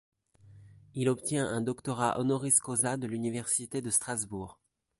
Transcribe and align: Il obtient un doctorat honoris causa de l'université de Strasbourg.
Il 0.95 1.09
obtient 1.09 1.45
un 1.47 1.61
doctorat 1.61 2.19
honoris 2.19 2.59
causa 2.59 2.97
de 2.97 3.05
l'université 3.05 3.83
de 3.83 3.91
Strasbourg. 3.91 4.57